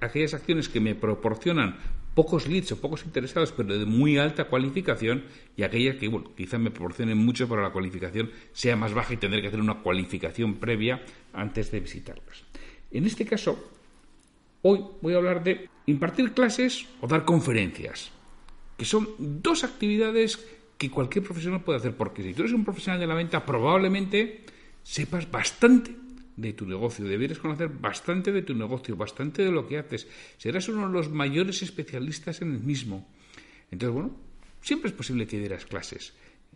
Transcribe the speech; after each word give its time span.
aquellas 0.00 0.34
acciones 0.34 0.68
que 0.68 0.80
me 0.80 0.96
proporcionan 0.96 1.76
pocos 2.16 2.48
leads 2.48 2.72
o 2.72 2.80
pocos 2.80 3.04
interesados, 3.04 3.52
pero 3.52 3.76
de 3.76 3.84
muy 3.84 4.16
alta 4.16 4.48
cualificación, 4.48 5.24
y 5.54 5.62
aquellas 5.62 5.96
que, 5.96 6.08
bueno, 6.08 6.32
quizá 6.34 6.56
me 6.56 6.70
proporcionen 6.70 7.18
mucho, 7.18 7.46
pero 7.46 7.60
la 7.60 7.70
cualificación 7.70 8.32
sea 8.52 8.74
más 8.74 8.94
baja 8.94 9.12
y 9.12 9.18
tendré 9.18 9.42
que 9.42 9.48
hacer 9.48 9.60
una 9.60 9.82
cualificación 9.84 10.54
previa 10.54 11.04
antes 11.34 11.70
de 11.70 11.78
visitarlas. 11.78 12.42
En 12.90 13.04
este 13.04 13.26
caso, 13.26 13.70
hoy 14.62 14.80
voy 15.02 15.12
a 15.12 15.18
hablar 15.18 15.44
de 15.44 15.68
impartir 15.84 16.32
clases 16.32 16.86
o 17.02 17.06
dar 17.06 17.26
conferencias, 17.26 18.10
que 18.78 18.86
son 18.86 19.08
dos 19.18 19.62
actividades 19.62 20.40
que 20.78 20.90
cualquier 20.90 21.22
profesional 21.22 21.62
puede 21.62 21.80
hacer, 21.80 21.96
porque 21.96 22.22
si 22.22 22.32
tú 22.32 22.42
eres 22.42 22.54
un 22.54 22.64
profesional 22.64 22.98
de 22.98 23.06
la 23.06 23.14
venta, 23.14 23.44
probablemente 23.44 24.44
sepas 24.82 25.30
bastante 25.30 26.05
de 26.36 26.52
tu 26.52 26.66
negocio, 26.66 27.04
deberías 27.04 27.38
conocer 27.38 27.68
bastante 27.68 28.30
de 28.30 28.42
tu 28.42 28.54
negocio, 28.54 28.96
bastante 28.96 29.42
de 29.42 29.50
lo 29.50 29.66
que 29.66 29.78
haces, 29.78 30.06
serás 30.36 30.68
uno 30.68 30.86
de 30.86 30.92
los 30.92 31.10
mayores 31.10 31.62
especialistas 31.62 32.42
en 32.42 32.52
el 32.52 32.60
mismo. 32.60 33.08
Entonces, 33.70 33.94
bueno, 33.94 34.16
siempre 34.60 34.90
es 34.90 34.96
posible 34.96 35.26
que 35.26 35.38
dieras 35.38 35.64
clases. 35.64 36.14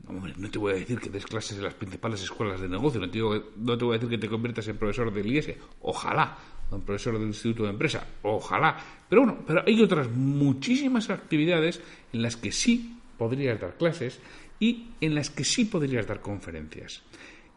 No, 0.09 0.51
te 0.51 0.59
voy 0.59 0.73
a 0.73 0.77
decir 0.77 0.99
que 0.99 1.11
des 1.11 1.27
clases 1.27 1.59
en 1.59 1.65
las 1.65 1.75
principales 1.75 2.23
escuelas 2.23 2.61
de 2.61 2.69
negocio, 2.69 3.01
no 3.01 3.11
te, 3.11 3.19
no 3.19 3.77
te 3.77 3.85
voy 3.85 3.95
a 3.95 3.99
decir 3.99 4.09
que 4.09 4.19
te 4.19 4.29
conviertas 4.29 4.67
en 4.69 4.79
profesor 4.79 5.13
del 5.13 5.27
IES, 5.27 5.55
ojalá, 5.83 6.39
o 6.71 6.77
en 6.77 6.83
profesor 6.83 7.19
del 7.19 7.29
Instituto 7.29 7.65
de 7.65 7.71
Empresa, 7.71 8.07
ojalá. 8.23 8.79
Pero 9.09 9.23
bueno, 9.23 9.45
pero 9.47 9.63
hay 9.67 9.81
otras 9.83 10.09
muchísimas 10.11 11.11
actividades 11.11 11.83
en 12.13 12.23
las 12.23 12.37
que 12.37 12.51
sí 12.51 12.99
podrías 13.19 13.61
dar 13.61 13.77
clases 13.77 14.21
y 14.59 14.89
en 15.01 15.15
las 15.15 15.29
que 15.31 15.45
sí 15.45 15.67
podrías 15.67 16.07
dar 16.07 16.21
conferencias. 16.21 17.03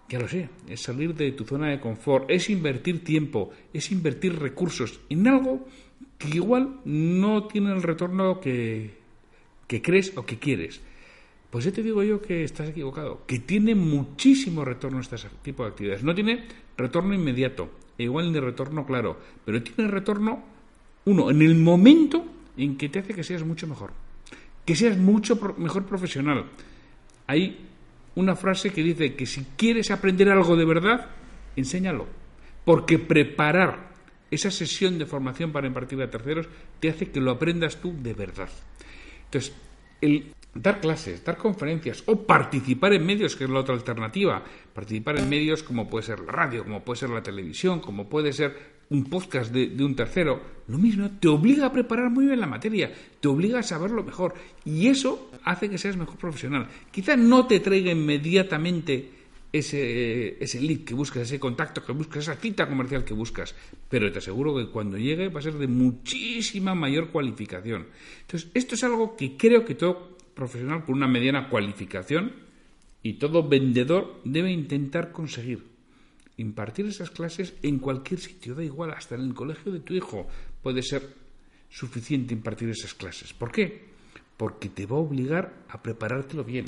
Ya 0.10 0.20
lo 0.20 0.28
sé, 0.28 0.50
es 0.68 0.82
salir 0.82 1.16
de 1.16 1.32
tu 1.32 1.46
zona 1.46 1.70
de 1.70 1.80
confort, 1.80 2.30
es 2.30 2.50
invertir 2.50 3.04
tiempo, 3.04 3.52
es 3.74 3.92
invertir 3.92 4.38
recursos 4.38 5.00
en 5.10 5.28
algo 5.28 5.66
que 6.18 6.30
igual 6.30 6.82
no 6.86 7.48
tiene 7.48 7.72
el 7.72 7.82
retorno 7.82 8.40
que, 8.40 8.92
que 9.68 9.82
crees 9.82 10.16
o 10.18 10.26
que 10.26 10.40
quieres. 10.40 10.82
Pues 11.50 11.66
ya 11.66 11.72
te 11.72 11.84
digo 11.84 12.02
yo 12.04 12.22
que 12.22 12.44
estás 12.44 12.70
equivocado, 12.70 13.26
que 13.28 13.40
tiene 13.40 13.76
muchísimo 13.76 14.66
retorno 14.66 15.00
este 15.00 15.18
tipo 15.42 15.64
de 15.64 15.70
actividades. 15.70 16.04
No 16.04 16.16
tiene 16.16 16.46
retorno 16.78 17.14
inmediato, 17.14 17.70
e 17.98 18.04
igual 18.04 18.32
ni 18.32 18.40
retorno 18.40 18.86
claro, 18.86 19.20
pero 19.46 19.62
tiene 19.62 19.90
retorno, 19.90 20.44
uno, 21.06 21.30
en 21.30 21.42
el 21.42 21.56
momento 21.56 22.26
en 22.58 22.78
que 22.78 22.90
te 22.90 23.00
hace 23.00 23.14
que 23.14 23.24
seas 23.24 23.44
mucho 23.44 23.68
mejor, 23.68 23.92
que 24.66 24.76
seas 24.76 24.98
mucho 24.98 25.40
mejor 25.58 25.86
profesional. 25.86 26.46
Hay 27.28 27.70
una 28.16 28.36
frase 28.36 28.72
que 28.72 28.84
dice 28.84 29.16
que 29.16 29.26
si 29.26 29.46
quieres 29.58 29.92
aprender 29.92 30.30
algo 30.30 30.56
de 30.56 30.66
verdad, 30.66 31.10
enséñalo. 31.56 32.08
Porque 32.66 33.00
preparar 33.00 33.92
esa 34.32 34.52
sesión 34.52 34.98
de 34.98 35.06
formación 35.06 35.52
para 35.52 35.68
impartir 35.68 36.02
a 36.02 36.10
terceros 36.10 36.48
te 36.80 36.90
hace 36.90 37.12
que 37.12 37.20
lo 37.20 37.32
aprendas 37.32 37.78
tú 37.78 37.94
de 38.02 38.14
verdad. 38.14 38.50
Entonces, 39.26 39.54
el 40.02 40.34
dar 40.56 40.80
clases, 40.80 41.24
dar 41.24 41.38
conferencias 41.38 42.04
o 42.06 42.16
participar 42.28 42.94
en 42.94 43.06
medios, 43.06 43.36
que 43.36 43.46
es 43.46 43.50
la 43.50 43.60
otra 43.60 43.74
alternativa, 43.74 44.44
participar 44.74 45.20
en 45.20 45.30
medios 45.30 45.64
como 45.64 45.90
puede 45.90 46.06
ser 46.06 46.20
la 46.20 46.32
radio, 46.32 46.64
como 46.64 46.84
puede 46.84 47.00
ser 47.00 47.10
la 47.10 47.24
televisión, 47.24 47.80
como 47.80 48.08
puede 48.08 48.34
ser 48.34 48.74
un 48.90 49.06
podcast 49.06 49.52
de, 49.52 49.84
un 49.84 49.96
tercero, 49.96 50.42
lo 50.68 50.78
mismo, 50.78 51.10
te 51.20 51.28
obliga 51.28 51.66
a 51.66 51.72
preparar 51.72 52.12
muy 52.12 52.28
bien 52.28 52.40
la 52.40 52.48
materia, 52.48 52.94
te 53.20 53.28
obliga 53.28 53.60
a 53.60 53.64
saberlo 53.64 54.04
mejor 54.04 54.36
y 54.66 54.88
eso 54.88 55.32
hace 55.44 55.70
que 55.70 55.78
seas 55.78 55.98
mejor 55.98 56.18
profesional. 56.18 56.68
Quizá 56.92 57.16
no 57.18 57.48
te 57.48 57.60
traiga 57.60 57.92
inmediatamente 57.92 59.10
ese, 59.52 60.44
ese 60.44 60.62
lead 60.62 60.84
que 60.84 60.94
buscas, 60.94 61.24
ese 61.24 61.40
contacto 61.40 61.84
que 61.84 61.92
buscas, 61.92 62.24
esa 62.24 62.36
cita 62.36 62.68
comercial 62.68 63.04
que 63.04 63.14
buscas, 63.14 63.56
pero 63.90 64.12
te 64.12 64.20
aseguro 64.20 64.56
que 64.56 64.70
cuando 64.70 64.98
llegue 64.98 65.30
va 65.30 65.40
a 65.40 65.44
ser 65.44 65.54
de 65.54 65.68
muchísima 65.68 66.76
mayor 66.76 67.10
cualificación. 67.10 67.88
Entonces, 68.22 68.50
esto 68.54 68.76
es 68.76 68.84
algo 68.84 69.16
que 69.16 69.38
creo 69.38 69.66
que 69.66 69.76
todo 69.76 70.13
profesional 70.34 70.86
con 70.86 70.96
una 70.96 71.08
mediana 71.08 71.50
cualificación 71.50 72.34
y 73.02 73.14
todo 73.14 73.48
vendedor 73.48 74.22
debe 74.24 74.52
intentar 74.52 75.12
conseguir 75.12 75.74
impartir 76.38 76.86
esas 76.88 77.12
clases 77.12 77.54
en 77.62 77.80
cualquier 77.80 78.20
sitio, 78.20 78.56
da 78.56 78.64
igual, 78.64 78.92
hasta 78.92 79.16
en 79.16 79.22
el 79.22 79.34
colegio 79.34 79.72
de 79.72 79.82
tu 79.82 79.94
hijo 79.94 80.28
puede 80.62 80.82
ser 80.82 81.08
suficiente 81.70 82.34
impartir 82.34 82.70
esas 82.70 82.94
clases. 82.94 83.34
¿Por 83.34 83.52
qué? 83.52 83.94
Porque 84.38 84.70
te 84.70 84.86
va 84.86 84.98
a 84.98 85.02
obligar 85.02 85.54
a 85.70 85.82
preparártelo 85.82 86.44
bien. 86.44 86.66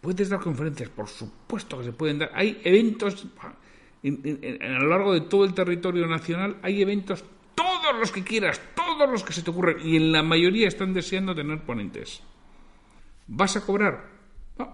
Puedes 0.00 0.28
dar 0.28 0.40
conferencias, 0.40 0.90
por 0.90 1.08
supuesto 1.08 1.78
que 1.78 1.84
se 1.84 1.92
pueden 1.92 2.18
dar. 2.18 2.30
Hay 2.34 2.60
eventos 2.64 3.26
a 3.40 4.78
lo 4.80 4.88
largo 4.88 5.14
de 5.14 5.22
todo 5.22 5.44
el 5.44 5.54
territorio 5.54 6.06
nacional, 6.06 6.58
hay 6.62 6.82
eventos, 6.82 7.24
todos 7.54 7.98
los 7.98 8.12
que 8.12 8.22
quieras, 8.22 8.60
todos 8.74 9.10
los 9.10 9.24
que 9.24 9.32
se 9.32 9.42
te 9.42 9.50
ocurren, 9.50 9.78
y 9.86 9.96
en 9.96 10.12
la 10.12 10.22
mayoría 10.22 10.68
están 10.68 10.92
deseando 10.92 11.34
tener 11.34 11.62
ponentes. 11.62 12.22
¿Vas 13.26 13.56
a 13.56 13.60
cobrar? 13.60 14.12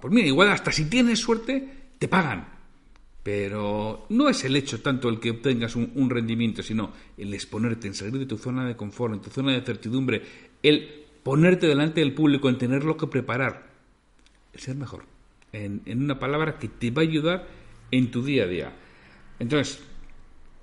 pues 0.01 0.13
mira, 0.13 0.27
igual 0.27 0.51
hasta 0.51 0.71
si 0.73 0.91
tienes 0.91 1.21
suerte, 1.21 1.93
te 1.99 2.07
pagan 2.07 2.61
pero 3.23 4.07
no 4.09 4.29
es 4.29 4.45
el 4.45 4.57
hecho 4.57 4.81
tanto 4.81 5.09
el 5.09 5.21
que 5.21 5.31
obtengas 5.31 5.77
un, 5.77 6.11
rendimiento, 6.11 6.63
sino 6.63 6.93
el 7.19 7.35
exponerte, 7.35 7.87
en 7.87 7.95
salir 7.95 8.19
de 8.19 8.27
tu 8.27 8.39
zona 8.39 8.67
de 8.67 8.77
confort, 8.77 9.15
en 9.15 9.21
tu 9.21 9.31
zona 9.31 9.53
de 9.53 9.61
certidumbre, 9.61 10.23
el 10.63 11.05
ponerte 11.23 11.67
delante 11.67 12.01
del 12.01 12.15
público, 12.15 12.49
en 12.49 12.57
tenerlo 12.57 12.97
que 12.97 13.07
preparar, 13.07 13.69
el 14.55 14.61
ser 14.61 14.77
mejor. 14.77 15.05
En, 15.53 15.83
en 15.85 16.03
una 16.03 16.19
palabra 16.19 16.59
que 16.59 16.69
te 16.69 16.91
va 16.91 17.03
a 17.03 17.05
ayudar 17.05 17.47
en 17.91 18.11
tu 18.11 18.23
día 18.23 18.45
a 18.45 18.47
día. 18.47 18.73
Entonces, 19.39 19.83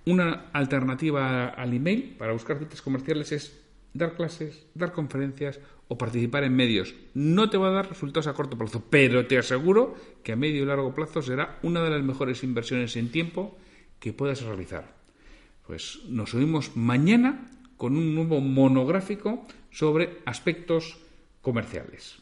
una 0.05 0.45
alternativa 0.53 1.49
al 1.49 1.73
email 1.73 2.15
para 2.17 2.33
buscar 2.33 2.57
citas 2.57 2.81
comerciales 2.81 3.31
es 3.33 3.61
dar 3.93 4.15
clases, 4.15 4.67
dar 4.73 4.91
conferencias 4.91 5.59
o 5.87 5.97
participar 5.97 6.43
en 6.43 6.55
medios. 6.55 6.95
No 7.13 7.49
te 7.49 7.57
va 7.57 7.69
a 7.69 7.71
dar 7.71 7.89
resultados 7.89 8.27
a 8.27 8.33
corto 8.33 8.57
plazo, 8.57 8.83
pero 8.89 9.25
te 9.27 9.37
aseguro 9.37 9.95
que 10.23 10.33
a 10.33 10.35
medio 10.35 10.63
y 10.63 10.65
largo 10.65 10.93
plazo 10.93 11.21
será 11.21 11.59
una 11.63 11.83
de 11.83 11.89
las 11.89 12.03
mejores 12.03 12.43
inversiones 12.43 12.95
en 12.95 13.11
tiempo 13.11 13.57
que 13.99 14.13
puedas 14.13 14.41
realizar. 14.41 14.95
Pues 15.65 15.99
nos 16.07 16.33
oímos 16.33 16.75
mañana 16.75 17.51
con 17.77 17.95
un 17.95 18.15
nuevo 18.15 18.41
monográfico 18.41 19.45
sobre 19.71 20.19
aspectos 20.25 20.97
comerciales. 21.41 22.21